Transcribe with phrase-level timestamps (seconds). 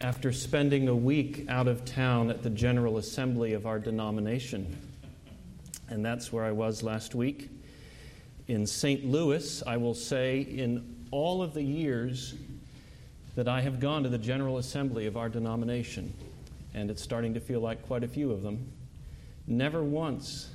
[0.00, 4.76] After spending a week out of town at the General Assembly of our denomination.
[5.88, 7.50] And that's where I was last week.
[8.46, 9.04] In St.
[9.04, 12.34] Louis, I will say, in all of the years
[13.34, 16.12] that I have gone to the General Assembly of our denomination,
[16.74, 18.70] and it's starting to feel like quite a few of them,
[19.46, 20.50] never once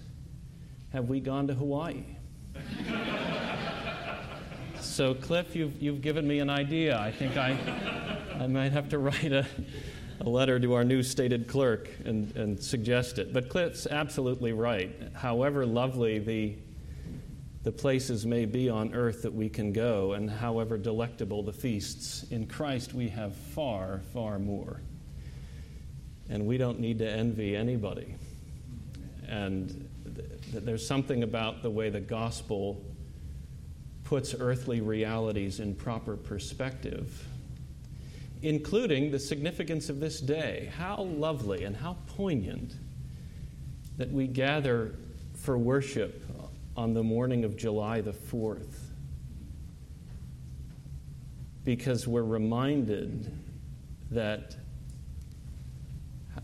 [0.92, 2.04] have we gone to Hawaii.
[4.80, 7.00] so, Cliff, you've, you've given me an idea.
[7.00, 9.46] I think I, I might have to write a,
[10.20, 13.34] a letter to our new stated clerk and, and suggest it.
[13.34, 14.92] But Cliff's absolutely right.
[15.14, 16.56] However lovely the,
[17.64, 22.24] the places may be on earth that we can go, and however delectable the feasts,
[22.32, 24.82] in Christ we have far, far more.
[26.30, 28.16] And we don't need to envy anybody.
[29.28, 32.84] And th- there's something about the way the gospel
[34.04, 37.26] puts earthly realities in proper perspective,
[38.44, 40.72] including the significance of this day.
[40.78, 42.74] How lovely and how poignant
[43.98, 44.96] that we gather
[45.34, 46.24] for worship
[46.76, 48.76] on the morning of July the 4th.
[51.64, 53.32] Because we're reminded
[54.12, 54.56] that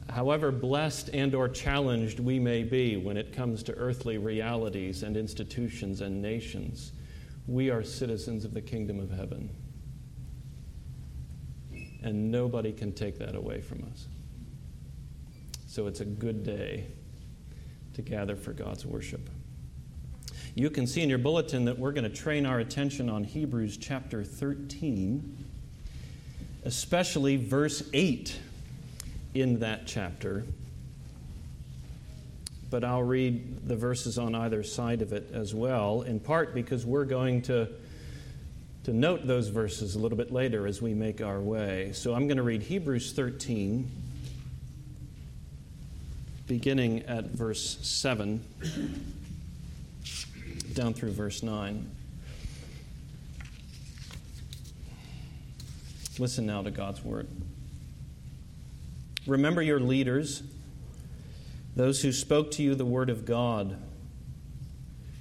[0.09, 5.17] however blessed and or challenged we may be when it comes to earthly realities and
[5.17, 6.93] institutions and nations
[7.49, 9.49] we are citizens of the kingdom of heaven.
[12.01, 14.07] And nobody can take that away from us.
[15.67, 16.85] So it's a good day
[17.93, 19.29] to gather for God's worship.
[20.55, 23.77] You can see in your bulletin that we're going to train our attention on Hebrews
[23.77, 25.45] chapter 13,
[26.65, 28.39] especially verse 8
[29.33, 30.45] in that chapter
[32.69, 36.85] but I'll read the verses on either side of it as well, in part because
[36.85, 37.67] we're going to,
[38.83, 41.91] to note those verses a little bit later as we make our way.
[41.93, 43.89] So I'm going to read Hebrews 13,
[46.47, 48.43] beginning at verse 7,
[50.73, 51.89] down through verse 9.
[56.17, 57.27] Listen now to God's word.
[59.27, 60.43] Remember your leaders
[61.75, 63.77] those who spoke to you the word of God.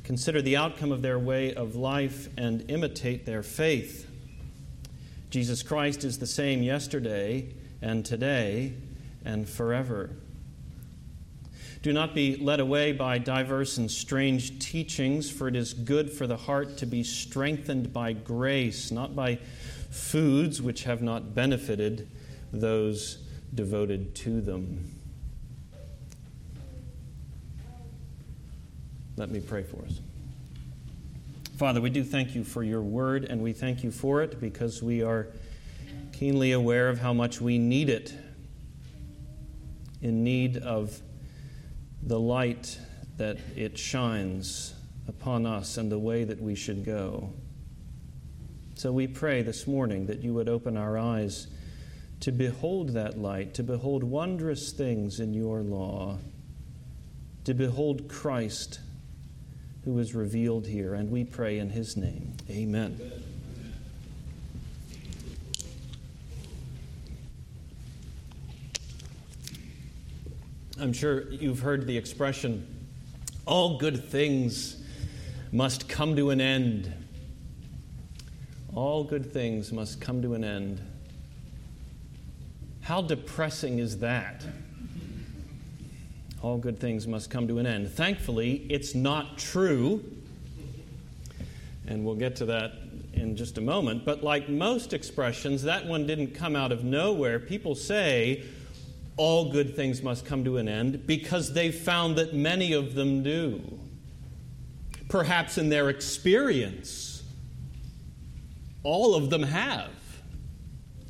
[0.08, 4.08] Consider the outcome of their way of life and imitate their faith.
[5.28, 7.52] Jesus Christ is the same yesterday
[7.82, 8.72] and today
[9.26, 10.16] and forever.
[11.82, 16.26] Do not be led away by diverse and strange teachings, for it is good for
[16.26, 19.38] the heart to be strengthened by grace, not by
[19.90, 22.08] foods which have not benefited
[22.50, 23.19] those
[23.54, 24.97] devoted to them.
[29.18, 30.00] Let me pray for us.
[31.56, 34.80] Father, we do thank you for your word, and we thank you for it because
[34.80, 35.26] we are
[36.12, 38.14] keenly aware of how much we need it,
[40.00, 41.00] in need of
[42.00, 42.78] the light
[43.16, 44.74] that it shines
[45.08, 47.32] upon us and the way that we should go.
[48.76, 51.48] So we pray this morning that you would open our eyes
[52.20, 56.18] to behold that light, to behold wondrous things in your law,
[57.42, 58.78] to behold Christ
[59.84, 60.94] who is revealed here.
[60.94, 62.34] And we pray in his name.
[62.50, 63.00] Amen.
[70.80, 72.64] I'm sure you've heard the expression,
[73.46, 74.76] all good things
[75.50, 76.92] must come to an end.
[78.74, 80.80] All good things must come to an end.
[82.82, 84.44] How depressing is that?
[86.43, 87.91] All good things must come to an end.
[87.91, 90.04] Thankfully, it's not true.
[91.87, 92.72] And we'll get to that
[93.12, 94.04] in just a moment.
[94.04, 97.38] But like most expressions, that one didn't come out of nowhere.
[97.38, 98.44] People say
[99.16, 103.22] all good things must come to an end because they've found that many of them
[103.22, 103.60] do.
[105.09, 107.23] Perhaps in their experience,
[108.84, 109.91] all of them have.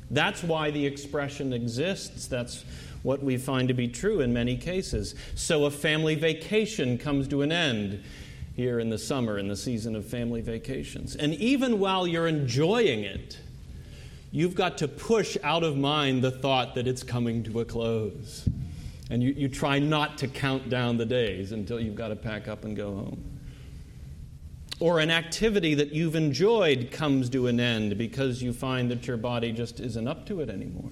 [0.09, 2.27] That's why the expression exists.
[2.27, 2.65] That's
[3.03, 5.15] what we find to be true in many cases.
[5.35, 8.03] So a family vacation comes to an end
[8.55, 11.15] here in the summer, in the season of family vacations.
[11.15, 13.39] And even while you're enjoying it,
[14.31, 18.47] you've got to push out of mind the thought that it's coming to a close.
[19.09, 22.47] And you, you try not to count down the days until you've got to pack
[22.47, 23.23] up and go home.
[24.79, 29.17] Or an activity that you've enjoyed comes to an end because you find that your
[29.17, 30.89] body just isn't up to it anymore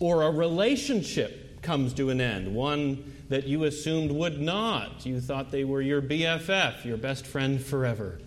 [0.00, 5.06] or a relationship comes to an end, one that you assumed would not.
[5.06, 8.18] You thought they were your BFF, your best friend forever.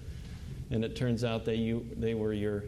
[0.71, 2.63] And it turns out they, you, they were your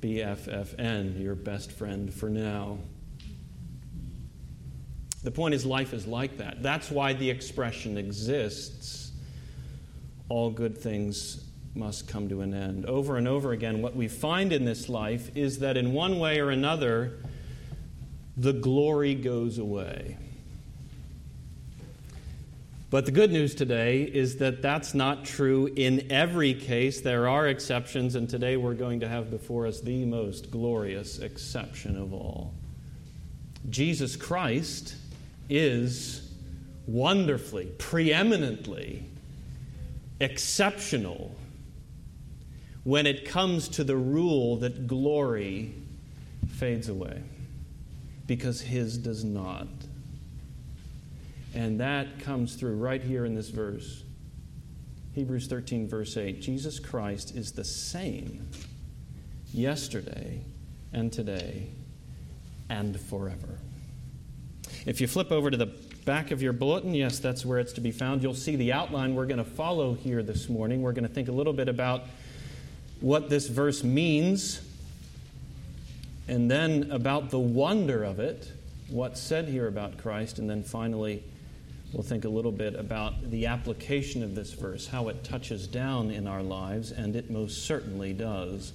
[0.00, 2.78] BFFN, your best friend for now.
[5.22, 6.62] The point is, life is like that.
[6.62, 9.10] That's why the expression exists.
[10.28, 11.44] All good things
[11.74, 12.86] must come to an end.
[12.86, 16.40] Over and over again, what we find in this life is that in one way
[16.40, 17.18] or another,
[18.36, 20.16] the glory goes away.
[22.88, 27.00] But the good news today is that that's not true in every case.
[27.00, 31.96] There are exceptions, and today we're going to have before us the most glorious exception
[31.96, 32.54] of all.
[33.68, 34.94] Jesus Christ
[35.48, 36.30] is
[36.86, 39.02] wonderfully, preeminently
[40.20, 41.34] exceptional
[42.84, 45.74] when it comes to the rule that glory
[46.48, 47.20] fades away,
[48.26, 49.68] because his does not.
[51.54, 54.02] And that comes through right here in this verse.
[55.14, 58.48] Hebrews 13, verse 8 Jesus Christ is the same
[59.52, 60.42] yesterday
[60.92, 61.68] and today
[62.68, 63.58] and forever.
[64.84, 65.66] If you flip over to the
[66.04, 68.22] back of your bulletin, yes, that's where it's to be found.
[68.22, 70.82] You'll see the outline we're going to follow here this morning.
[70.82, 72.04] We're going to think a little bit about
[73.00, 74.60] what this verse means
[76.28, 78.50] and then about the wonder of it,
[78.88, 81.22] what's said here about Christ, and then finally,
[81.92, 86.10] we'll think a little bit about the application of this verse, how it touches down
[86.10, 88.72] in our lives, and it most certainly does.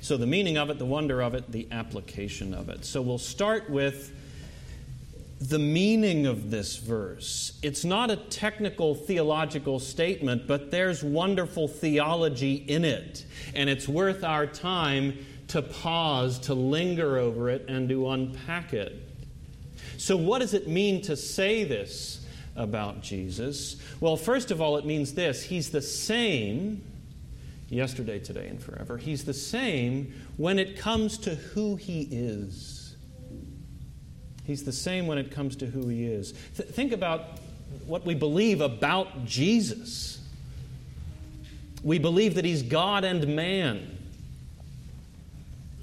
[0.00, 2.84] So, the meaning of it, the wonder of it, the application of it.
[2.84, 4.12] So, we'll start with
[5.40, 7.58] the meaning of this verse.
[7.62, 13.24] It's not a technical theological statement, but there's wonderful theology in it.
[13.54, 19.08] And it's worth our time to pause, to linger over it, and to unpack it.
[19.96, 23.76] So, what does it mean to say this about Jesus?
[23.98, 26.82] Well, first of all, it means this He's the same
[27.70, 28.98] yesterday, today, and forever.
[28.98, 32.79] He's the same when it comes to who He is.
[34.50, 36.34] He's the same when it comes to who He is.
[36.56, 37.38] Th- think about
[37.86, 40.20] what we believe about Jesus.
[41.84, 43.96] We believe that He's God and man.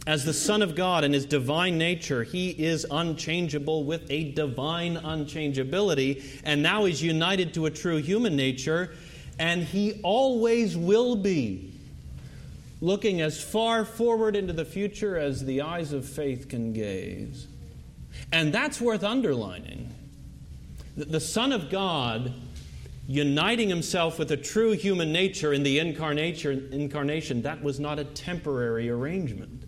[0.05, 4.97] As the Son of God in his divine nature, he is unchangeable with a divine
[4.97, 8.91] unchangeability, and now he's united to a true human nature,
[9.39, 11.73] and he always will be,
[12.81, 17.47] looking as far forward into the future as the eyes of faith can gaze.
[18.31, 19.93] And that's worth underlining.
[20.95, 22.33] The Son of God
[23.07, 28.89] uniting himself with a true human nature in the incarnation, that was not a temporary
[28.89, 29.63] arrangement.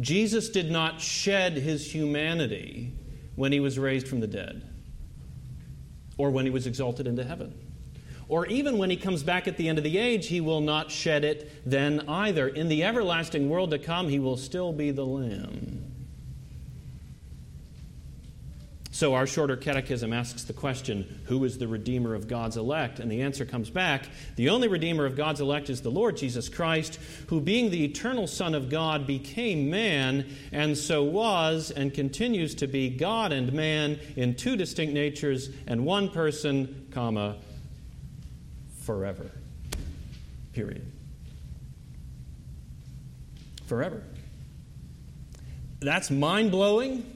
[0.00, 2.92] Jesus did not shed his humanity
[3.34, 4.62] when he was raised from the dead,
[6.16, 7.52] or when he was exalted into heaven.
[8.28, 10.90] Or even when he comes back at the end of the age, he will not
[10.90, 12.48] shed it then either.
[12.48, 15.92] In the everlasting world to come, he will still be the Lamb.
[18.96, 22.98] So, our shorter catechism asks the question Who is the Redeemer of God's elect?
[22.98, 26.48] And the answer comes back The only Redeemer of God's elect is the Lord Jesus
[26.48, 32.54] Christ, who, being the eternal Son of God, became man, and so was and continues
[32.54, 37.36] to be God and man in two distinct natures and one person, comma,
[38.80, 39.30] forever.
[40.54, 40.90] Period.
[43.66, 44.02] Forever.
[45.80, 47.15] That's mind blowing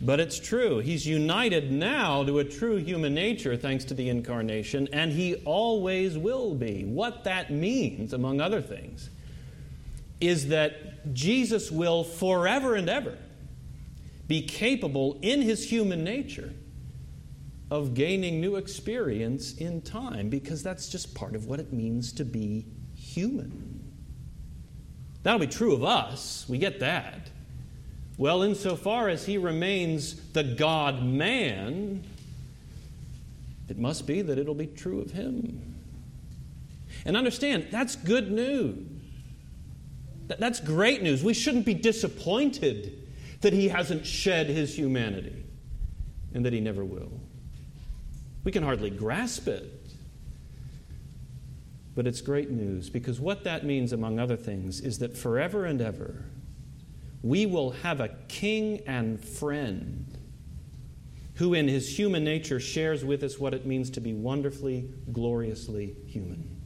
[0.00, 0.78] but it's true.
[0.78, 6.18] He's united now to a true human nature thanks to the incarnation, and he always
[6.18, 6.84] will be.
[6.84, 9.08] What that means, among other things,
[10.20, 13.16] is that Jesus will forever and ever
[14.28, 16.52] be capable in his human nature
[17.70, 22.24] of gaining new experience in time because that's just part of what it means to
[22.24, 23.82] be human.
[25.22, 26.46] That'll be true of us.
[26.48, 27.30] We get that.
[28.18, 32.02] Well, insofar as he remains the God man,
[33.68, 35.74] it must be that it'll be true of him.
[37.04, 38.86] And understand, that's good news.
[40.28, 41.22] That's great news.
[41.22, 43.06] We shouldn't be disappointed
[43.42, 45.44] that he hasn't shed his humanity
[46.34, 47.20] and that he never will.
[48.44, 49.72] We can hardly grasp it.
[51.94, 55.80] But it's great news because what that means, among other things, is that forever and
[55.80, 56.24] ever,
[57.26, 60.06] we will have a king and friend
[61.34, 65.96] who, in his human nature, shares with us what it means to be wonderfully, gloriously
[66.06, 66.56] human.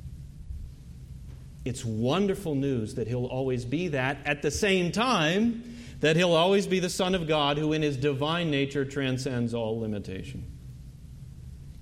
[1.65, 5.65] It's wonderful news that he'll always be that at the same time
[6.01, 9.81] that he'll always be the Son of God who, in his divine nature, transcends all
[9.81, 10.45] limitation.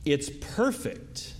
[0.04, 1.34] It's perfect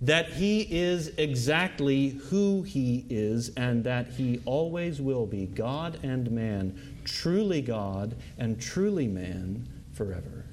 [0.00, 6.30] that he is exactly who he is and that he always will be God and
[6.30, 10.44] man, truly God and truly man forever.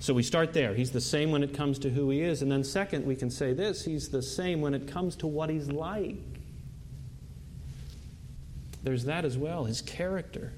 [0.00, 0.74] So we start there.
[0.74, 2.42] He's the same when it comes to who he is.
[2.42, 5.48] And then, second, we can say this He's the same when it comes to what
[5.48, 6.16] he's like.
[8.82, 10.52] There's that as well, his character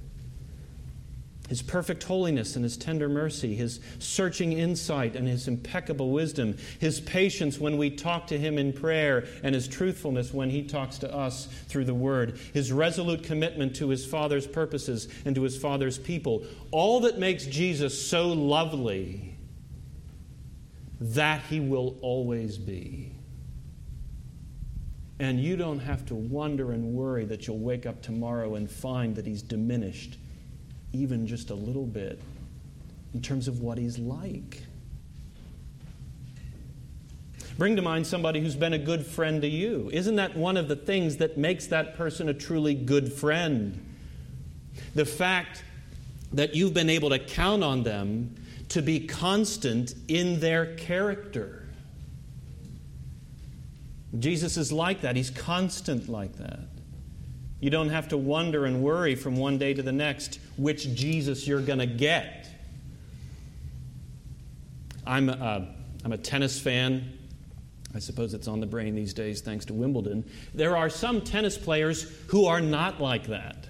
[1.48, 7.00] his perfect holiness and his tender mercy, his searching insight and his impeccable wisdom, his
[7.00, 11.14] patience when we talk to him in prayer, and his truthfulness when he talks to
[11.14, 15.98] us through the word, his resolute commitment to his Father's purposes and to his Father's
[15.98, 16.44] people.
[16.72, 19.36] All that makes Jesus so lovely,
[21.00, 23.12] that he will always be.
[25.18, 29.14] And you don't have to wonder and worry that you'll wake up tomorrow and find
[29.16, 30.18] that he's diminished
[30.96, 32.20] even just a little bit
[33.14, 34.62] in terms of what he's like.
[37.58, 39.88] Bring to mind somebody who's been a good friend to you.
[39.92, 43.82] Isn't that one of the things that makes that person a truly good friend?
[44.94, 45.64] The fact
[46.32, 48.34] that you've been able to count on them
[48.70, 51.66] to be constant in their character.
[54.18, 56.60] Jesus is like that, he's constant like that.
[57.66, 61.48] You don't have to wonder and worry from one day to the next which Jesus
[61.48, 62.48] you're going to get.
[65.04, 65.66] I'm a, uh,
[66.04, 67.18] I'm a tennis fan.
[67.92, 70.24] I suppose it's on the brain these days thanks to Wimbledon.
[70.54, 73.66] There are some tennis players who are not like that.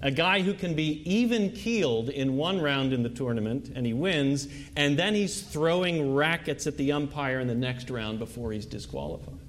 [0.00, 3.92] A guy who can be even keeled in one round in the tournament and he
[3.92, 8.66] wins, and then he's throwing rackets at the umpire in the next round before he's
[8.66, 9.41] disqualified.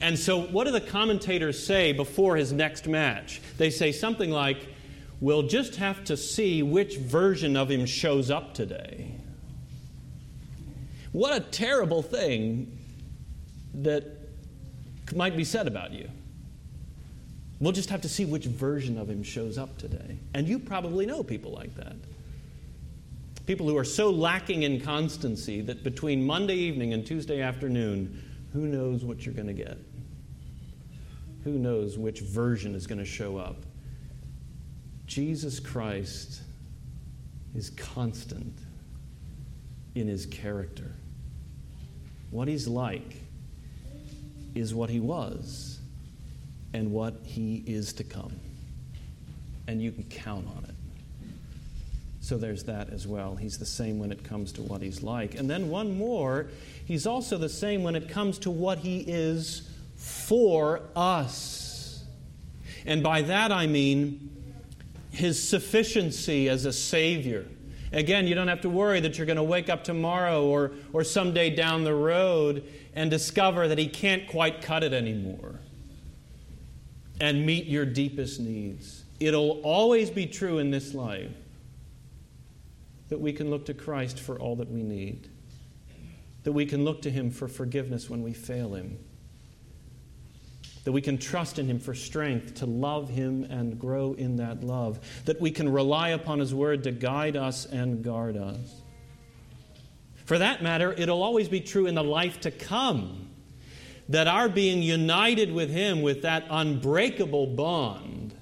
[0.00, 3.40] And so, what do the commentators say before his next match?
[3.56, 4.58] They say something like,
[5.20, 9.10] We'll just have to see which version of him shows up today.
[11.10, 12.78] What a terrible thing
[13.74, 14.04] that
[15.14, 16.08] might be said about you.
[17.60, 20.18] We'll just have to see which version of him shows up today.
[20.34, 21.96] And you probably know people like that.
[23.46, 28.66] People who are so lacking in constancy that between Monday evening and Tuesday afternoon, who
[28.66, 29.78] knows what you're going to get?
[31.44, 33.56] Who knows which version is going to show up?
[35.06, 36.42] Jesus Christ
[37.54, 38.58] is constant
[39.94, 40.92] in his character.
[42.30, 43.16] What he's like
[44.54, 45.78] is what he was
[46.74, 48.32] and what he is to come.
[49.66, 50.74] And you can count on it.
[52.20, 53.36] So there's that as well.
[53.36, 55.34] He's the same when it comes to what he's like.
[55.34, 56.48] And then one more,
[56.84, 59.68] he's also the same when it comes to what he is
[59.98, 62.04] for us.
[62.86, 64.30] And by that I mean
[65.10, 67.44] his sufficiency as a Savior.
[67.92, 71.04] Again, you don't have to worry that you're going to wake up tomorrow or, or
[71.04, 72.64] someday down the road
[72.94, 75.60] and discover that he can't quite cut it anymore
[77.20, 79.04] and meet your deepest needs.
[79.18, 81.32] It'll always be true in this life
[83.08, 85.28] that we can look to Christ for all that we need,
[86.44, 88.98] that we can look to Him for forgiveness when we fail Him,
[90.88, 94.64] that we can trust in Him for strength to love Him and grow in that
[94.64, 98.80] love, that we can rely upon His Word to guide us and guard us.
[100.24, 103.28] For that matter, it'll always be true in the life to come
[104.08, 108.32] that our being united with Him with that unbreakable bond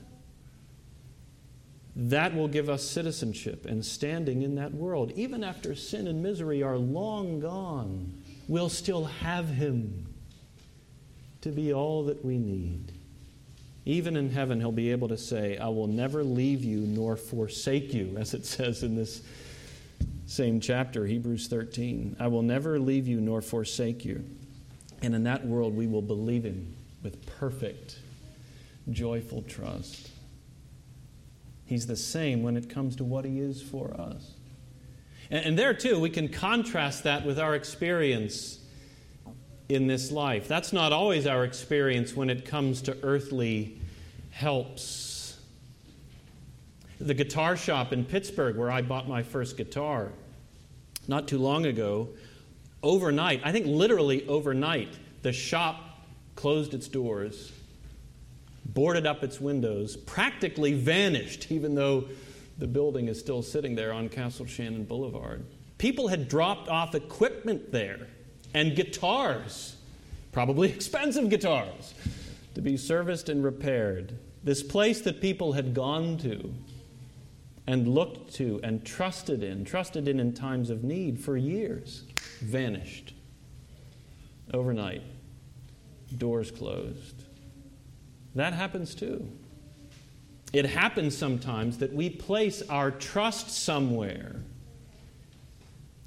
[1.96, 5.10] that will give us citizenship and standing in that world.
[5.16, 10.05] Even after sin and misery are long gone, we'll still have Him
[11.46, 12.90] to be all that we need.
[13.84, 17.94] Even in heaven, He'll be able to say, I will never leave you nor forsake
[17.94, 19.22] you, as it says in this
[20.26, 22.16] same chapter, Hebrews 13.
[22.18, 24.24] I will never leave you nor forsake you.
[25.02, 26.74] And in that world, we will believe Him
[27.04, 27.96] with perfect,
[28.90, 30.10] joyful trust.
[31.64, 34.32] He's the same when it comes to what He is for us.
[35.30, 38.58] And, and there, too, we can contrast that with our experience
[39.68, 40.48] in this life.
[40.48, 43.80] That's not always our experience when it comes to earthly
[44.30, 45.38] helps.
[47.00, 50.12] The guitar shop in Pittsburgh, where I bought my first guitar
[51.08, 52.08] not too long ago,
[52.82, 55.82] overnight, I think literally overnight, the shop
[56.34, 57.52] closed its doors
[58.74, 62.04] boarded up its windows, practically vanished, even though
[62.58, 65.44] the building is still sitting there on Castle Shannon Boulevard.
[65.78, 68.08] People had dropped off equipment there
[68.54, 69.76] and guitars,
[70.32, 71.94] probably expensive guitars,
[72.54, 74.18] to be serviced and repaired.
[74.42, 76.54] This place that people had gone to
[77.66, 82.04] and looked to and trusted in, trusted in in times of need for years,
[82.40, 83.12] vanished
[84.52, 85.02] overnight,
[86.16, 87.24] doors closed.
[88.34, 89.28] That happens too.
[90.52, 94.36] It happens sometimes that we place our trust somewhere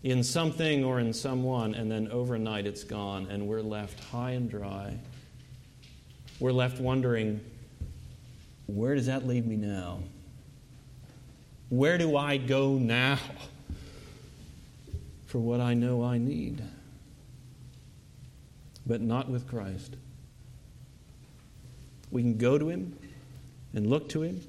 [0.03, 4.49] in something or in someone, and then overnight it's gone, and we're left high and
[4.49, 4.97] dry.
[6.39, 7.41] We're left wondering,
[8.67, 9.99] where does that leave me now?
[11.69, 13.19] Where do I go now
[15.25, 16.63] for what I know I need?
[18.87, 19.95] But not with Christ.
[22.09, 22.97] We can go to Him
[23.73, 24.41] and look to Him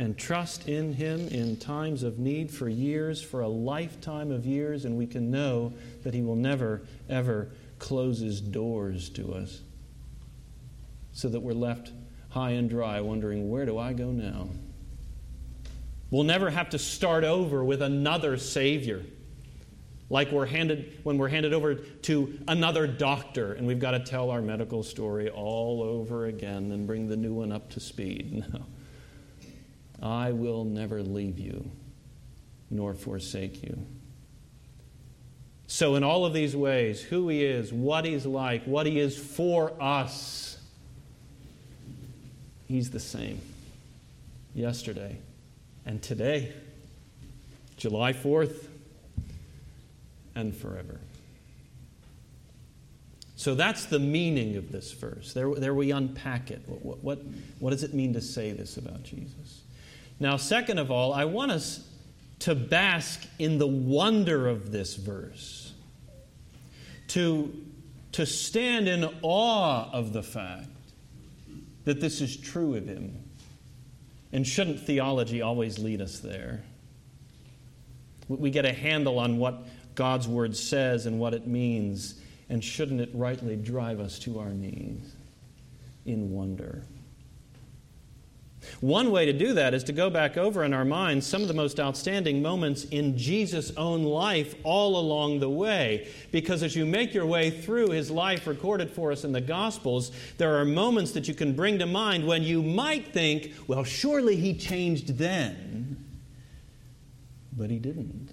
[0.00, 4.86] and trust in Him in times of need for years, for a lifetime of years,
[4.86, 6.80] and we can know that He will never,
[7.10, 9.60] ever close His doors to us
[11.12, 11.92] so that we're left
[12.30, 14.48] high and dry wondering, where do I go now?
[16.10, 19.04] We'll never have to start over with another Savior.
[20.08, 24.30] Like we're handed when we're handed over to another doctor and we've got to tell
[24.30, 28.44] our medical story all over again and bring the new one up to speed.
[28.52, 28.64] No.
[30.02, 31.70] I will never leave you
[32.70, 33.86] nor forsake you.
[35.66, 39.16] So, in all of these ways, who He is, what He's like, what He is
[39.16, 40.58] for us,
[42.66, 43.40] He's the same
[44.54, 45.18] yesterday
[45.86, 46.52] and today,
[47.76, 48.66] July 4th,
[50.34, 51.00] and forever.
[53.36, 55.32] So that's the meaning of this verse.
[55.32, 56.60] There, there we unpack it.
[56.66, 57.20] What, what,
[57.58, 59.62] what does it mean to say this about Jesus?
[60.20, 61.82] Now, second of all, I want us
[62.40, 65.72] to bask in the wonder of this verse,
[67.08, 67.52] to,
[68.12, 70.68] to stand in awe of the fact
[71.84, 73.16] that this is true of him.
[74.32, 76.62] And shouldn't theology always lead us there?
[78.28, 83.00] We get a handle on what God's word says and what it means, and shouldn't
[83.00, 85.14] it rightly drive us to our knees
[86.04, 86.84] in wonder?
[88.80, 91.48] One way to do that is to go back over in our minds some of
[91.48, 96.08] the most outstanding moments in Jesus' own life all along the way.
[96.30, 100.12] Because as you make your way through his life recorded for us in the Gospels,
[100.38, 104.36] there are moments that you can bring to mind when you might think, well, surely
[104.36, 106.04] he changed then.
[107.52, 108.32] But he didn't.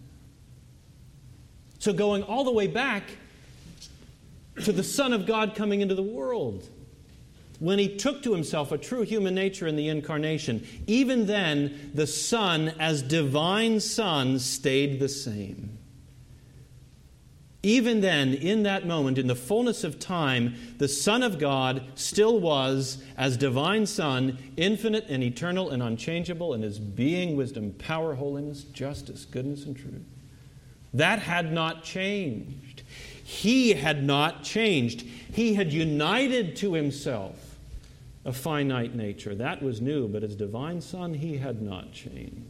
[1.80, 3.04] So, going all the way back
[4.64, 6.68] to the Son of God coming into the world
[7.60, 12.08] when he took to himself a true human nature in the incarnation, even then, the
[12.08, 15.78] Son, as divine Son, stayed the same.
[17.64, 22.40] Even then, in that moment, in the fullness of time, the Son of God still
[22.40, 28.64] was, as divine Son, infinite and eternal and unchangeable in his being, wisdom, power, holiness,
[28.64, 30.06] justice, goodness, and truth.
[30.94, 32.84] That had not changed.
[33.24, 35.02] He had not changed.
[35.02, 37.47] He had united to himself
[38.28, 39.34] a finite nature.
[39.34, 42.42] That was new, but as divine Son, he had not changed.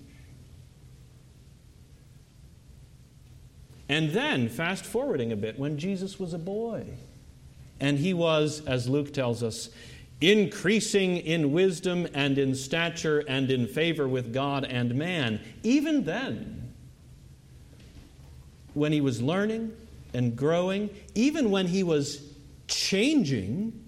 [3.87, 6.83] And then, fast forwarding a bit, when Jesus was a boy,
[7.79, 9.69] and he was, as Luke tells us,
[10.19, 16.73] increasing in wisdom and in stature and in favor with God and man, even then,
[18.73, 19.73] when he was learning
[20.15, 22.23] and growing, even when he was
[22.67, 23.86] changing,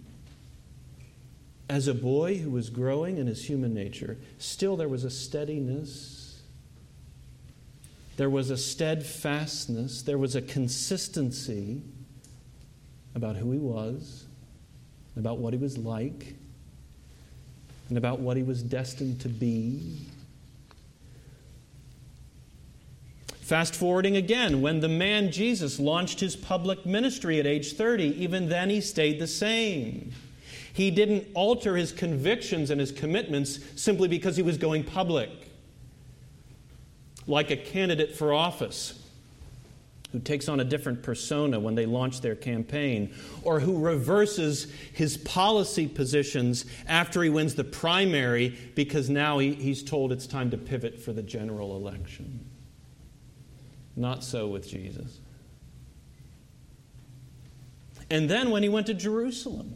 [1.70, 6.42] as a boy who was growing in his human nature, still there was a steadiness,
[8.18, 11.84] there was a steadfastness, there was a consistency
[13.14, 14.26] about who he was,
[15.16, 16.36] about what he was like,
[17.88, 20.08] and about what he was destined to be.
[23.42, 28.50] Fast forwarding again, when the man Jesus launched his public ministry at age 30, even
[28.50, 30.14] then he stayed the same.
[30.74, 35.30] He didn't alter his convictions and his commitments simply because he was going public.
[37.28, 39.00] Like a candidate for office
[40.12, 45.18] who takes on a different persona when they launch their campaign, or who reverses his
[45.18, 50.58] policy positions after he wins the primary because now he, he's told it's time to
[50.58, 52.44] pivot for the general election.
[53.96, 55.20] Not so with Jesus.
[58.10, 59.76] And then when he went to Jerusalem,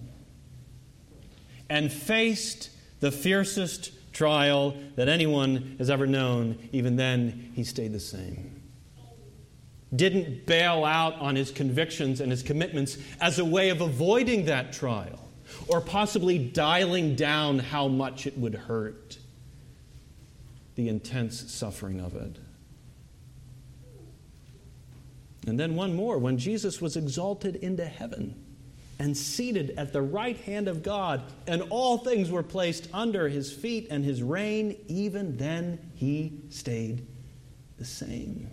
[1.69, 7.99] and faced the fiercest trial that anyone has ever known, even then, he stayed the
[7.99, 8.61] same.
[9.95, 14.73] Didn't bail out on his convictions and his commitments as a way of avoiding that
[14.73, 15.19] trial
[15.67, 19.17] or possibly dialing down how much it would hurt.
[20.75, 22.37] the intense suffering of it.
[25.45, 28.42] And then one more when Jesus was exalted into heaven
[28.99, 33.51] and seated at the right hand of God, and all things were placed under his
[33.51, 37.05] feet and his reign, even then he stayed
[37.77, 38.49] the same.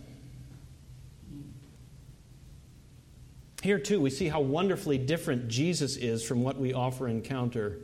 [3.62, 7.78] Here, too, we see how wonderfully different Jesus is from what we often encounter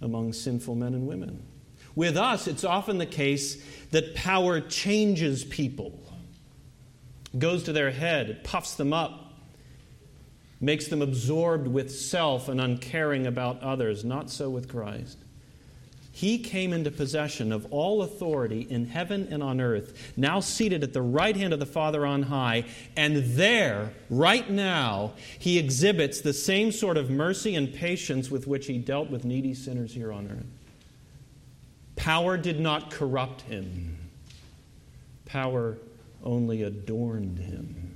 [0.00, 1.42] among sinful men and women.
[1.96, 6.00] With us, it's often the case that power changes people,
[7.36, 9.27] goes to their head, puffs them up,
[10.60, 14.04] makes them absorbed with self and uncaring about others.
[14.04, 15.18] Not so with Christ.
[16.18, 20.92] He came into possession of all authority in heaven and on earth, now seated at
[20.92, 22.64] the right hand of the Father on high,
[22.96, 28.66] and there, right now, he exhibits the same sort of mercy and patience with which
[28.66, 30.46] he dealt with needy sinners here on earth.
[31.94, 33.96] Power did not corrupt him,
[35.24, 35.78] power
[36.24, 37.87] only adorned him.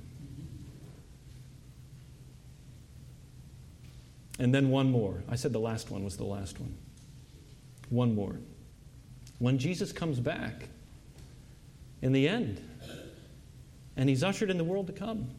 [4.39, 5.23] And then one more.
[5.29, 6.75] I said the last one was the last one.
[7.89, 8.37] One more.
[9.39, 10.69] When Jesus comes back
[12.01, 12.61] in the end,
[13.95, 15.29] and he's ushered in the world to come,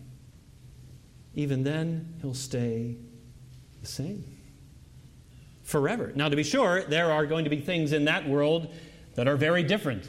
[1.34, 2.96] even then he'll stay
[3.80, 4.24] the same
[5.64, 6.12] forever.
[6.14, 8.72] Now, to be sure, there are going to be things in that world
[9.16, 10.08] that are very different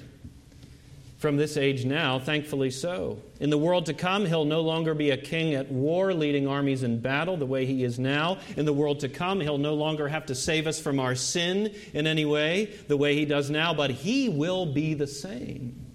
[1.18, 3.20] from this age now, thankfully so.
[3.40, 6.84] In the world to come, he'll no longer be a king at war, leading armies
[6.84, 8.38] in battle the way he is now.
[8.56, 11.74] In the world to come, he'll no longer have to save us from our sin
[11.94, 15.86] in any way, the way he does now, but he will be the same.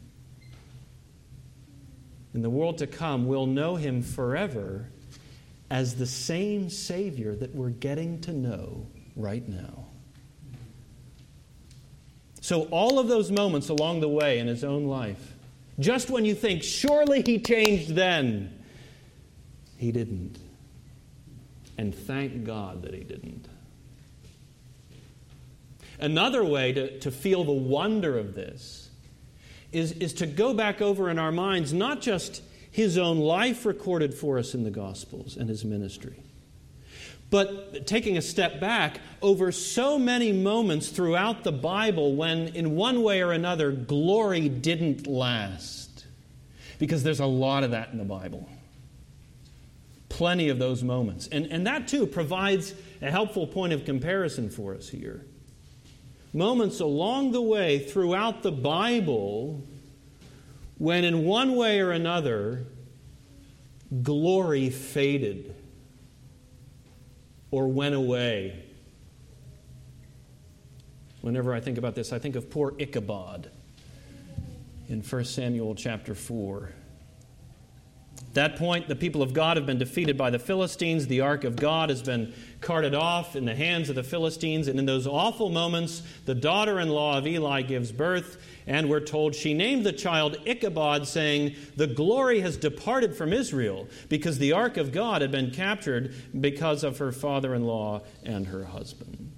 [2.34, 4.90] In the world to come, we'll know him forever
[5.70, 9.86] as the same Savior that we're getting to know right now.
[12.42, 15.36] So, all of those moments along the way in his own life,
[15.80, 18.62] just when you think, surely he changed then,
[19.76, 20.38] he didn't.
[21.76, 23.48] And thank God that he didn't.
[25.98, 28.90] Another way to, to feel the wonder of this
[29.72, 34.14] is, is to go back over in our minds not just his own life recorded
[34.14, 36.22] for us in the Gospels and his ministry,
[37.30, 43.02] but taking a step back, over so many moments throughout the Bible when, in one
[43.02, 46.06] way or another, glory didn't last.
[46.80, 48.48] Because there's a lot of that in the Bible.
[50.08, 51.28] Plenty of those moments.
[51.28, 55.24] And, and that, too, provides a helpful point of comparison for us here.
[56.32, 59.62] Moments along the way throughout the Bible
[60.78, 62.64] when, in one way or another,
[64.02, 65.54] glory faded
[67.50, 68.64] or went away.
[71.20, 73.50] Whenever I think about this, I think of poor Ichabod
[74.88, 76.70] in 1 Samuel chapter 4.
[78.30, 81.08] At that point, the people of God have been defeated by the Philistines.
[81.08, 84.68] The ark of God has been carted off in the hands of the Philistines.
[84.68, 88.40] And in those awful moments, the daughter in law of Eli gives birth.
[88.68, 93.88] And we're told she named the child Ichabod, saying, The glory has departed from Israel,
[94.08, 98.46] because the ark of God had been captured because of her father in law and
[98.46, 99.32] her husband.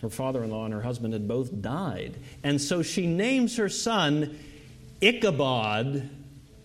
[0.00, 2.16] Her father in law and her husband had both died.
[2.42, 4.38] And so she names her son
[5.02, 6.08] Ichabod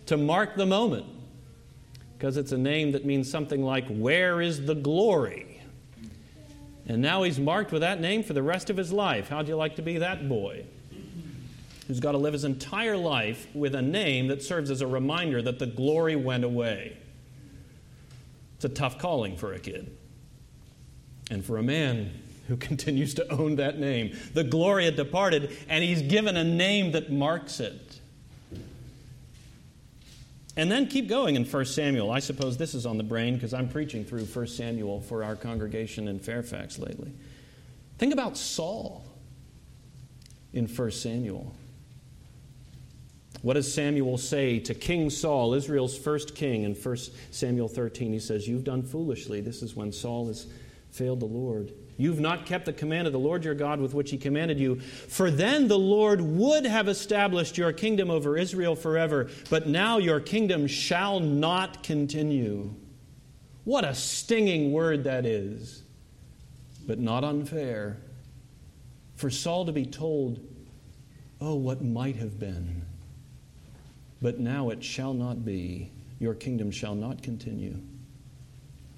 [0.06, 1.06] to mark the moment,
[2.16, 5.60] because it's a name that means something like, Where is the glory?
[6.88, 9.28] And now he's marked with that name for the rest of his life.
[9.28, 10.64] How'd you like to be that boy?
[11.88, 15.42] Who's got to live his entire life with a name that serves as a reminder
[15.42, 16.96] that the glory went away.
[18.56, 19.96] It's a tough calling for a kid.
[21.30, 22.12] And for a man
[22.48, 24.16] who continues to own that name.
[24.34, 28.00] The glory had departed, and he's given a name that marks it.
[30.56, 32.10] And then keep going in 1 Samuel.
[32.10, 35.36] I suppose this is on the brain because I'm preaching through 1 Samuel for our
[35.36, 37.12] congregation in Fairfax lately.
[37.98, 39.04] Think about Saul
[40.54, 41.54] in 1 Samuel.
[43.42, 46.96] What does Samuel say to King Saul, Israel's first king, in 1
[47.30, 48.12] Samuel 13?
[48.12, 49.42] He says, You've done foolishly.
[49.42, 50.46] This is when Saul has
[50.96, 51.72] failed the Lord.
[51.98, 54.80] You've not kept the command of the Lord your God with which he commanded you.
[54.80, 60.20] For then the Lord would have established your kingdom over Israel forever, but now your
[60.20, 62.74] kingdom shall not continue.
[63.64, 65.82] What a stinging word that is,
[66.86, 67.98] but not unfair.
[69.16, 70.40] For Saul to be told,
[71.40, 72.84] Oh, what might have been,
[74.22, 75.90] but now it shall not be.
[76.18, 77.76] Your kingdom shall not continue.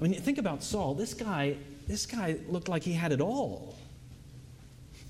[0.01, 0.95] I mean, think about Saul.
[0.95, 1.57] This guy
[1.89, 3.75] this guy looked like he had it all.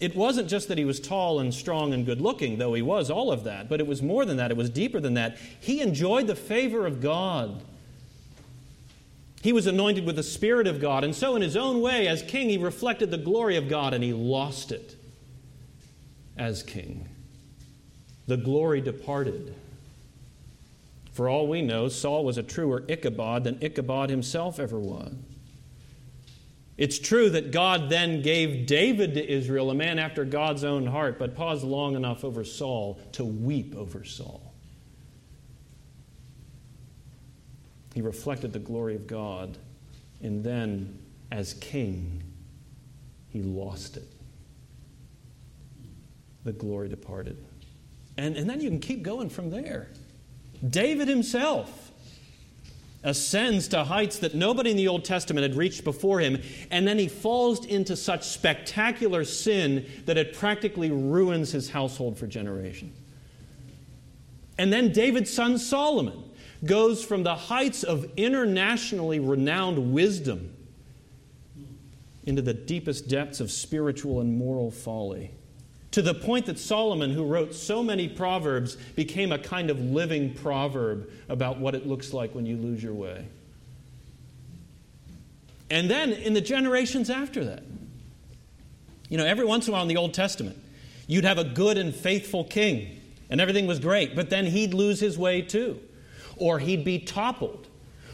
[0.01, 3.11] It wasn't just that he was tall and strong and good looking, though he was
[3.11, 4.53] all of that, but it was more than that.
[4.53, 5.37] It was deeper than that.
[5.61, 7.61] He enjoyed the favor of God.
[9.43, 12.23] He was anointed with the Spirit of God, and so in his own way, as
[12.23, 14.97] king, he reflected the glory of God and he lost it
[16.37, 17.09] as king.
[18.29, 19.55] The glory departed.
[21.13, 25.13] For all we know, Saul was a truer Ichabod than Ichabod himself ever was.
[26.79, 31.19] It's true that God then gave David to Israel, a man after God's own heart,
[31.19, 34.55] but paused long enough over Saul to weep over Saul.
[37.95, 39.59] He reflected the glory of God,
[40.23, 40.97] and then,
[41.33, 42.23] as king,
[43.29, 44.07] he lost it.
[46.45, 47.45] The glory departed.
[48.17, 49.89] And, and then you can keep going from there.
[50.71, 51.88] David himself
[53.03, 56.99] ascends to heights that nobody in the Old Testament had reached before him, and then
[56.99, 62.97] he falls into such spectacular sin that it practically ruins his household for generations.
[64.59, 66.25] And then David's son Solomon
[66.65, 70.55] goes from the heights of internationally renowned wisdom
[72.25, 75.31] into the deepest depths of spiritual and moral folly
[75.91, 80.35] to the point that Solomon, who wrote so many proverbs, became a kind of living
[80.35, 83.27] proverb about what it looks like when you lose your way.
[85.71, 87.63] And then in the generations after that,
[89.09, 90.57] you know, every once in a while in the Old Testament,
[91.07, 95.01] you'd have a good and faithful king, and everything was great, but then he'd lose
[95.01, 95.81] his way too,
[96.37, 97.67] or he'd be toppled.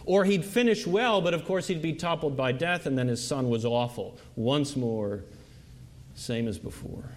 [0.06, 3.26] Or he'd finish well, but of course he'd be toppled by death, and then his
[3.26, 4.18] son was awful.
[4.36, 5.24] Once more,
[6.14, 7.08] same as before.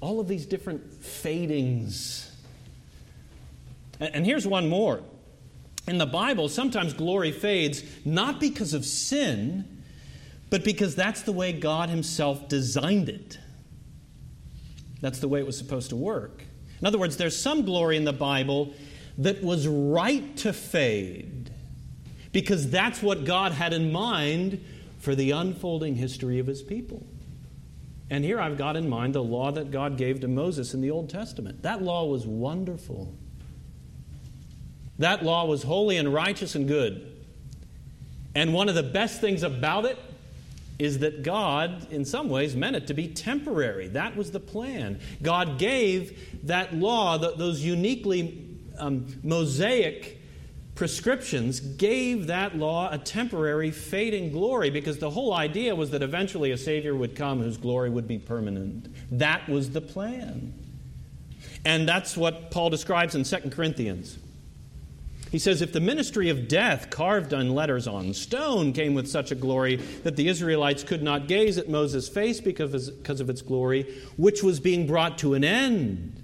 [0.00, 2.30] All of these different fadings.
[4.00, 5.00] And here's one more.
[5.86, 9.82] In the Bible, sometimes glory fades not because of sin,
[10.50, 13.38] but because that's the way God Himself designed it.
[15.00, 16.44] That's the way it was supposed to work.
[16.80, 18.72] In other words, there's some glory in the Bible
[19.18, 21.50] that was right to fade
[22.32, 24.64] because that's what God had in mind
[24.98, 27.06] for the unfolding history of His people.
[28.10, 30.90] And here I've got in mind the law that God gave to Moses in the
[30.90, 31.62] Old Testament.
[31.62, 33.14] That law was wonderful.
[34.98, 37.10] That law was holy and righteous and good.
[38.34, 39.98] And one of the best things about it
[40.78, 43.88] is that God, in some ways, meant it to be temporary.
[43.88, 45.00] That was the plan.
[45.22, 50.20] God gave that law, those uniquely um, Mosaic
[50.74, 56.50] prescriptions gave that law a temporary fading glory because the whole idea was that eventually
[56.50, 58.88] a Savior would come whose glory would be permanent.
[59.18, 60.52] That was the plan.
[61.64, 64.18] And that's what Paul describes in 2 Corinthians.
[65.30, 69.30] He says, If the ministry of death, carved on letters on stone, came with such
[69.30, 73.82] a glory that the Israelites could not gaze at Moses' face because of its glory,
[74.16, 76.23] which was being brought to an end,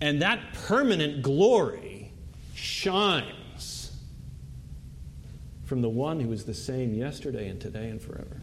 [0.00, 2.12] And that permanent glory
[2.54, 3.92] shines
[5.64, 8.40] from the one who is the same yesterday and today and forever.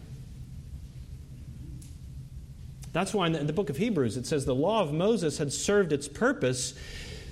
[2.92, 5.92] That's why in the book of Hebrews it says the law of Moses had served
[5.92, 6.74] its purpose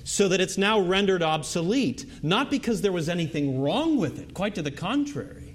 [0.04, 4.56] so that it's now rendered obsolete, not because there was anything wrong with it, quite
[4.56, 5.54] to the contrary,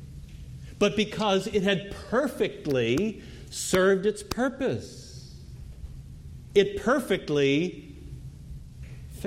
[0.80, 5.34] but because it had perfectly served its purpose.
[6.56, 7.87] It perfectly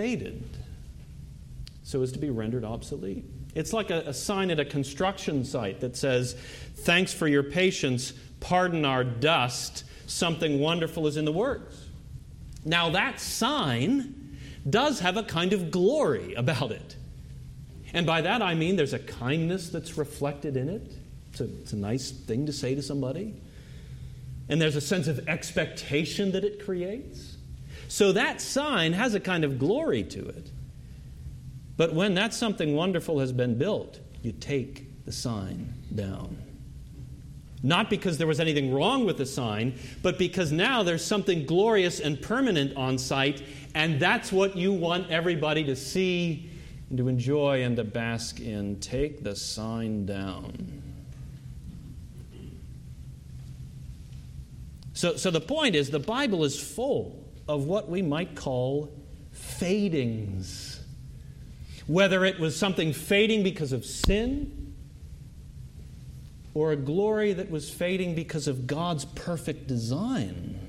[0.01, 0.43] faded
[1.83, 3.23] so as to be rendered obsolete.
[3.55, 6.37] It's like a, a, sign at a construction site that says,
[6.77, 11.87] Thanks for your patience, pardon our dust, something wonderful is in the works.
[12.65, 16.97] Now, that sign does have a kind of glory about it.
[17.93, 20.93] And by that I mean there's a kindness that's reflected in it.
[21.33, 23.35] It's a, it's a nice thing to say to somebody.
[24.49, 27.37] And there's a sense of expectation that it creates.
[27.89, 30.51] So that sign has a kind of glory to it.
[31.77, 36.37] But when that something wonderful has been built, you take the sign down.
[37.63, 42.01] Not because there was anything wrong with the sign, but because now there's something glorious
[42.01, 43.43] and permanent on site,
[43.75, 46.51] and that's what you want everybody to see
[46.89, 48.81] and to enjoy and to bask in.
[48.81, 50.83] Take the sign down.
[54.95, 57.20] So, so the point is, the Bible is full
[57.51, 58.89] of what we might call
[59.33, 60.81] fadings.
[61.89, 64.73] Whether it was something fading because of sin,
[66.55, 70.61] or a glory that was fading because of God's perfect design.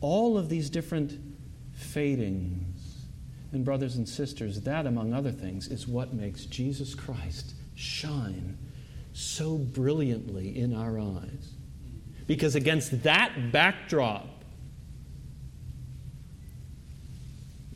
[0.00, 1.18] All of these different
[1.74, 3.06] fadings.
[3.50, 8.56] And, brothers and sisters, that, among other things, is what makes Jesus Christ shine
[9.12, 11.54] so brilliantly in our eyes.
[12.28, 14.37] Because against that backdrop,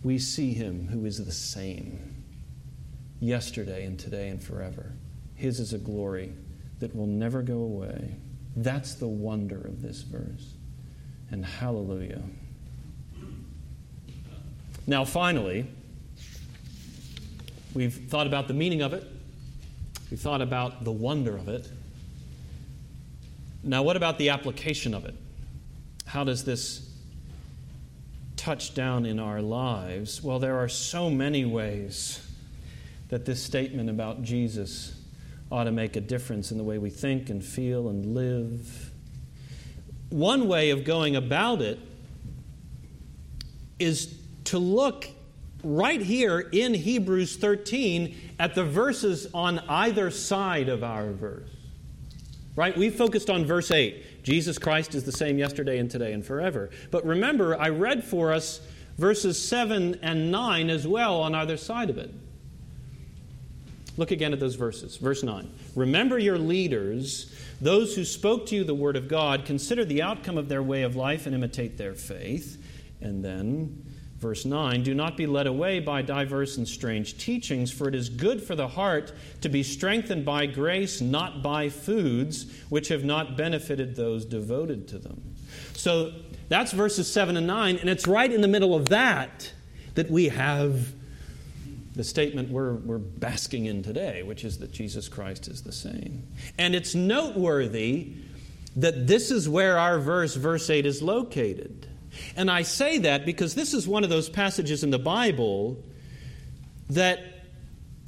[0.03, 2.25] we see him who is the same
[3.21, 4.93] yesterday and today and forever.
[5.35, 6.33] His is a glory
[6.81, 8.17] that will never go away.
[8.57, 10.55] That's the wonder of this verse.
[11.31, 12.23] And hallelujah.
[14.87, 15.67] Now, finally,
[17.73, 19.07] we've thought about the meaning of it,
[20.11, 21.71] we've thought about the wonder of it.
[23.63, 25.15] Now, what about the application of it?
[26.05, 26.92] How does this
[28.43, 30.21] touch down in our lives?
[30.21, 32.29] Well, there are so many ways
[33.09, 35.01] that this statement about Jesus
[35.53, 38.91] ought to make a difference in the way we think and feel and live.
[40.09, 41.79] One way of going about it
[43.79, 44.13] is
[44.45, 45.09] to look
[45.63, 51.49] right here in Hebrews 13 at the verses on either side of our verse.
[52.57, 52.77] Right?
[52.77, 54.05] We focused on verse 8.
[54.23, 56.71] Jesus Christ is the same yesterday and today and forever.
[56.91, 58.61] But remember, I read for us
[58.99, 62.13] verses 7 and 9 as well on either side of it.
[63.97, 64.97] Look again at those verses.
[64.97, 65.51] Verse 9.
[65.75, 70.39] Remember your leaders, those who spoke to you the word of God, consider the outcome
[70.39, 72.63] of their way of life and imitate their faith.
[73.01, 73.85] And then
[74.23, 78.09] Verse 9 Do not be led away by diverse and strange teachings, for it is
[78.09, 83.37] good for the heart to be strengthened by grace, not by foods which have not
[83.37, 85.21] benefited those devoted to them.
[85.73, 86.13] So
[86.49, 89.53] that's verses 7 and 9, and it's right in the middle of that
[89.97, 90.93] that we have
[91.97, 96.29] the statement we're, we're basking in today, which is that Jesus Christ is the same.
[96.59, 98.13] And it's noteworthy
[98.77, 101.89] that this is where our verse, verse 8, is located.
[102.37, 105.83] And I say that because this is one of those passages in the Bible
[106.91, 107.21] that,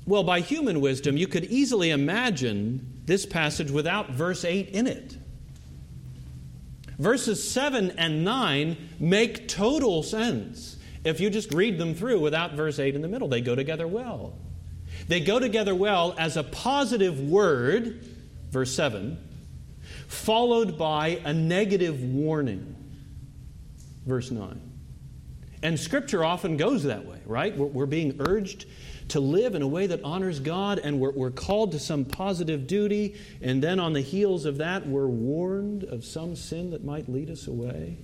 [0.06, 5.16] well, by human wisdom, you could easily imagine this passage without verse 8 in it.
[6.98, 12.78] Verses 7 and 9 make total sense if you just read them through without verse
[12.78, 13.28] 8 in the middle.
[13.28, 14.34] They go together well.
[15.08, 18.06] They go together well as a positive word,
[18.50, 19.18] verse 7,
[20.06, 22.76] followed by a negative warning
[24.06, 24.60] verse 9.
[25.62, 27.56] And Scripture often goes that way, right?
[27.56, 28.66] We're, we're being urged
[29.08, 32.66] to live in a way that honors God, and we're, we're called to some positive
[32.66, 37.08] duty, and then on the heels of that, we're warned of some sin that might
[37.08, 37.98] lead us away.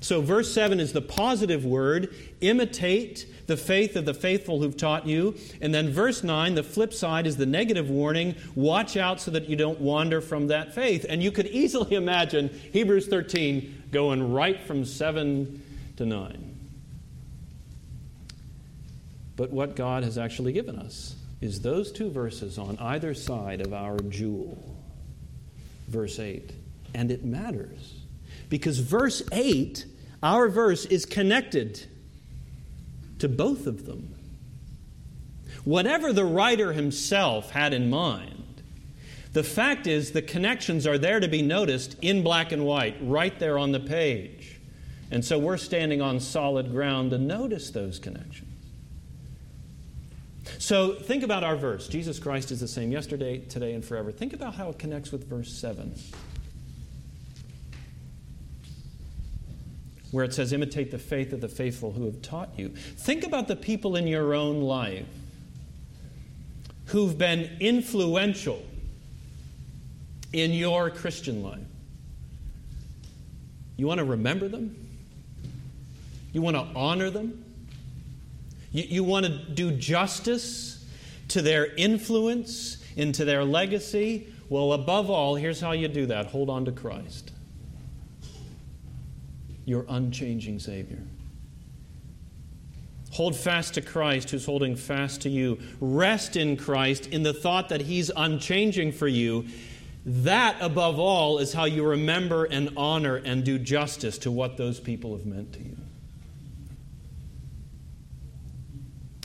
[0.00, 5.06] So, verse 7 is the positive word imitate the faith of the faithful who've taught
[5.06, 5.36] you.
[5.60, 9.48] And then, verse 9, the flip side is the negative warning watch out so that
[9.48, 11.06] you don't wander from that faith.
[11.08, 15.62] And you could easily imagine Hebrews 13 going right from 7
[15.98, 16.58] to 9.
[19.36, 23.72] But what God has actually given us is those two verses on either side of
[23.72, 24.58] our jewel.
[25.88, 26.52] Verse 8.
[26.94, 27.94] And it matters.
[28.48, 29.84] Because verse 8,
[30.22, 31.84] our verse, is connected
[33.18, 34.14] to both of them.
[35.64, 38.31] Whatever the writer himself had in mind,
[39.32, 43.38] the fact is, the connections are there to be noticed in black and white, right
[43.38, 44.60] there on the page.
[45.10, 48.48] And so we're standing on solid ground to notice those connections.
[50.58, 54.12] So think about our verse Jesus Christ is the same yesterday, today, and forever.
[54.12, 55.94] Think about how it connects with verse 7,
[60.10, 62.68] where it says, Imitate the faith of the faithful who have taught you.
[62.68, 65.06] Think about the people in your own life
[66.86, 68.62] who've been influential
[70.32, 71.60] in your Christian life.
[73.76, 74.76] You want to remember them?
[76.32, 77.44] You want to honor them?
[78.70, 80.84] You, you want to do justice
[81.28, 84.28] to their influence, into their legacy?
[84.48, 87.32] Well, above all, here's how you do that hold on to Christ,
[89.64, 91.02] your unchanging Savior.
[93.12, 95.58] Hold fast to Christ who's holding fast to you.
[95.80, 99.44] Rest in Christ in the thought that He's unchanging for you
[100.04, 104.80] that, above all, is how you remember and honor and do justice to what those
[104.80, 105.76] people have meant to you.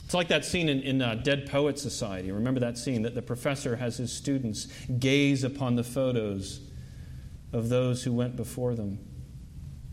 [0.04, 2.30] It's like that scene in, in uh, Dead Poet Society.
[2.32, 4.66] Remember that scene that the professor has his students
[4.98, 6.60] gaze upon the photos
[7.52, 8.98] of those who went before them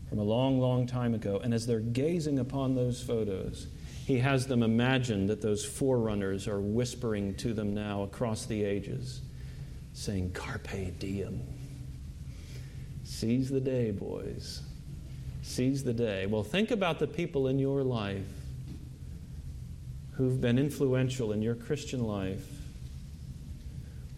[0.08, 1.40] from a long, long time ago.
[1.42, 3.66] And as they're gazing upon those photos,
[4.06, 9.20] he has them imagine that those forerunners are whispering to them now across the ages,
[9.96, 11.42] saying, Carpe diem.
[13.04, 14.62] Seize the day, boys.
[15.42, 16.26] Seize the day.
[16.26, 18.26] Well, think about the people in your life
[20.12, 22.46] who've been influential in your Christian life.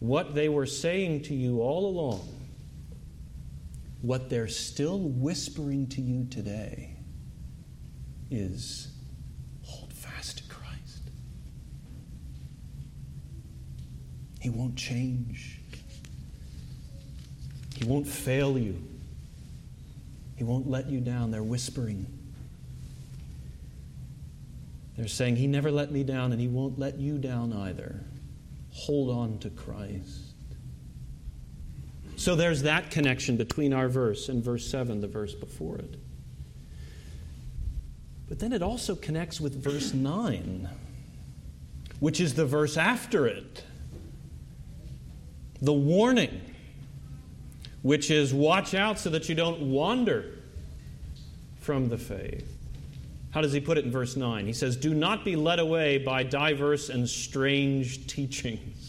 [0.00, 2.26] What they were saying to you all along
[4.00, 6.94] what they're still whispering to you today
[8.30, 8.88] is
[9.62, 11.10] hold fast to Christ.
[14.40, 15.57] He won't change,
[17.78, 18.76] He won't fail you,
[20.34, 21.30] He won't let you down.
[21.30, 22.06] They're whispering.
[24.96, 28.00] They're saying, He never let me down, and He won't let you down either.
[28.72, 30.24] Hold on to Christ.
[32.16, 36.00] So there's that connection between our verse and verse 7, the verse before it.
[38.28, 40.68] But then it also connects with verse 9,
[42.00, 43.62] which is the verse after it.
[45.62, 46.40] The warning,
[47.88, 50.26] which is watch out so that you don't wander
[51.60, 52.46] from the faith.
[53.30, 54.46] How does he put it in verse 9?
[54.46, 58.88] He says, Do not be led away by diverse and strange teachings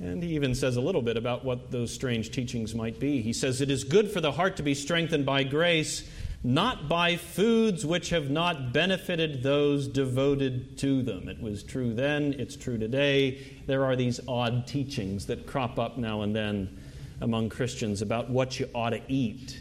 [0.00, 3.22] and he even says a little bit about what those strange teachings might be.
[3.22, 6.08] He says, It is good for the heart to be strengthened by grace,
[6.42, 11.28] not by foods which have not benefited those devoted to them.
[11.28, 13.40] It was true then, it's true today.
[13.66, 16.80] There are these odd teachings that crop up now and then
[17.24, 19.60] among Christians about what you ought to eat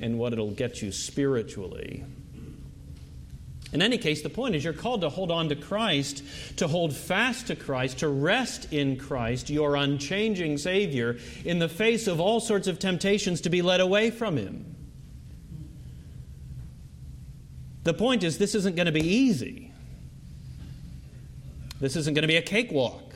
[0.00, 2.04] and what it'll get you spiritually.
[3.72, 6.22] In any case, the point is you're called to hold on to Christ,
[6.56, 12.06] to hold fast to Christ, to rest in Christ, your unchanging Savior, in the face
[12.06, 14.74] of all sorts of temptations to be led away from Him.
[17.84, 19.72] The point is, this isn't going to be easy.
[21.80, 23.11] This isn't going to be a cakewalk.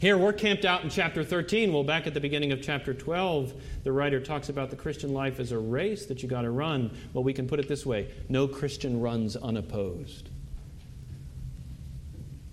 [0.00, 1.74] Here, we're camped out in chapter 13.
[1.74, 3.52] Well, back at the beginning of chapter 12,
[3.84, 6.96] the writer talks about the Christian life as a race that you got to run.
[7.12, 10.30] Well, we can put it this way no Christian runs unopposed.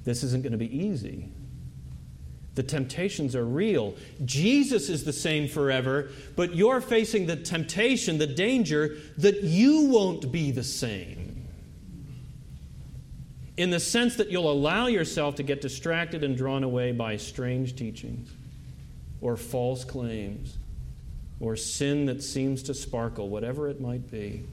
[0.03, 1.29] This isn't going to be easy.
[2.55, 3.95] The temptations are real.
[4.25, 10.33] Jesus is the same forever, but you're facing the temptation, the danger that you won't
[10.33, 11.26] be the same
[13.57, 17.75] in the sense that you'll allow yourself to get distracted and drawn away by strange
[17.75, 18.31] teachings
[19.19, 20.57] or false claims
[21.39, 24.43] or sin that seems to sparkle, whatever it might be.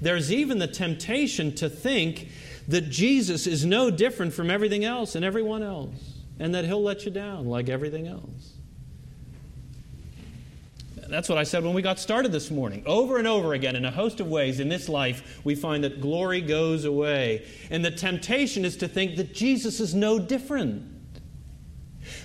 [0.00, 2.28] There's even the temptation to think
[2.68, 7.04] that Jesus is no different from everything else and everyone else, and that he'll let
[7.04, 8.53] you down like everything else.
[11.08, 12.82] That's what I said when we got started this morning.
[12.86, 16.00] Over and over again, in a host of ways in this life, we find that
[16.00, 17.46] glory goes away.
[17.70, 20.84] And the temptation is to think that Jesus is no different.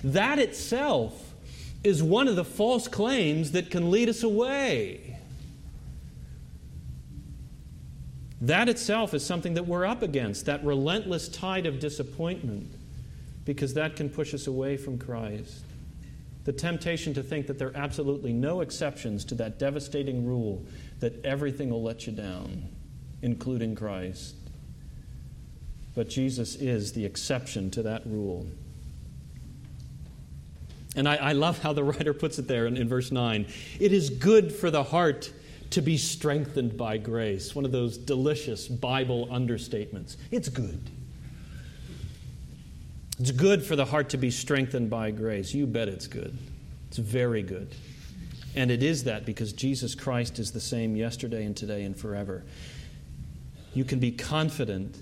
[0.04, 1.34] That itself
[1.82, 5.18] is one of the false claims that can lead us away.
[8.42, 12.70] That itself is something that we're up against, that relentless tide of disappointment,
[13.44, 15.64] because that can push us away from Christ
[16.50, 20.64] the temptation to think that there are absolutely no exceptions to that devastating rule
[20.98, 22.68] that everything will let you down,
[23.22, 24.34] including Christ.
[25.94, 28.48] But Jesus is the exception to that rule.
[30.96, 33.46] And I, I love how the writer puts it there in, in verse 9.
[33.78, 35.32] It is good for the heart
[35.70, 37.54] to be strengthened by grace.
[37.54, 40.16] One of those delicious Bible understatements.
[40.32, 40.90] It's good.
[43.20, 45.52] It's good for the heart to be strengthened by grace.
[45.52, 46.38] You bet it's good.
[46.88, 47.74] It's very good.
[48.56, 52.44] And it is that because Jesus Christ is the same yesterday and today and forever.
[53.74, 54.96] You can be confident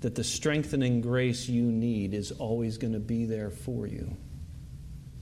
[0.00, 4.16] that the strengthening grace you need is always going to be there for you.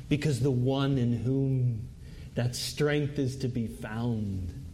[0.08, 1.86] Because the one in whom
[2.34, 4.64] that strength is to be found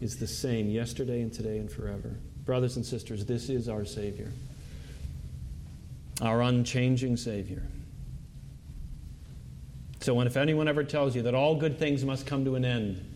[0.00, 2.16] is the same yesterday and today and forever.
[2.46, 4.32] Brothers and sisters, this is our Savior
[6.20, 7.62] our unchanging Savior.
[10.00, 12.64] So, when if anyone ever tells you that all good things must come to an
[12.64, 13.14] end,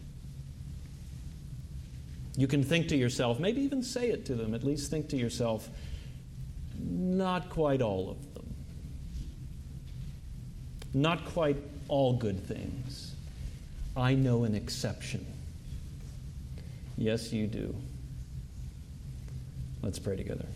[2.36, 5.16] you can think to yourself, maybe even say it to them, at least think to
[5.16, 5.68] yourself,
[6.78, 8.54] not quite all of them.
[10.94, 11.56] Not quite
[11.88, 13.14] all good things.
[13.96, 15.26] I know an exception.
[16.96, 17.74] Yes, you do.
[19.82, 20.46] Let's pray together.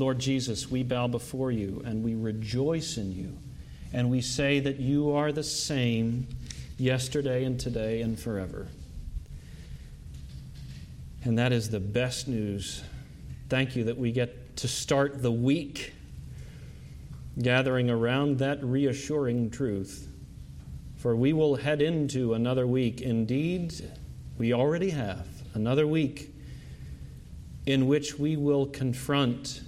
[0.00, 3.36] Lord Jesus, we bow before you and we rejoice in you.
[3.92, 6.26] And we say that you are the same
[6.78, 8.68] yesterday and today and forever.
[11.22, 12.82] And that is the best news.
[13.50, 15.92] Thank you that we get to start the week
[17.42, 20.08] gathering around that reassuring truth.
[20.96, 23.02] For we will head into another week.
[23.02, 23.74] Indeed,
[24.38, 26.34] we already have another week
[27.66, 29.60] in which we will confront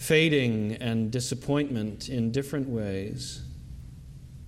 [0.00, 3.42] fading and disappointment in different ways.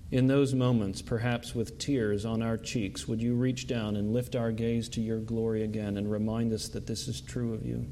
[0.09, 4.35] In those moments, perhaps with tears on our cheeks, would you reach down and lift
[4.35, 7.85] our gaze to your glory again and remind us that this is true of you?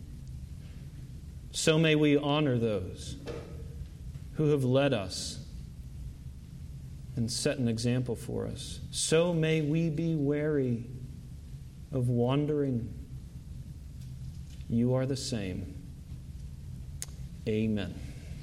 [1.51, 3.17] So may we honor those
[4.33, 5.37] who have led us
[7.15, 8.79] and set an example for us.
[8.89, 10.87] So may we be wary
[11.91, 12.91] of wandering.
[14.67, 15.80] You are the same.
[17.47, 18.10] Amen.